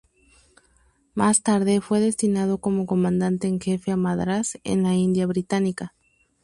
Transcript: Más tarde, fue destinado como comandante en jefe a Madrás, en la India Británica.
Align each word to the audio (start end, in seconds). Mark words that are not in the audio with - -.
Más 1.13 1.43
tarde, 1.43 1.79
fue 1.79 1.99
destinado 1.99 2.57
como 2.57 2.87
comandante 2.87 3.47
en 3.47 3.59
jefe 3.59 3.91
a 3.91 3.97
Madrás, 3.97 4.57
en 4.63 4.81
la 4.81 4.95
India 4.95 5.27
Británica. 5.27 5.93